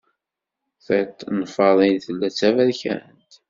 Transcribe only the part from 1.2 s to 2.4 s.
n Faḍil tella d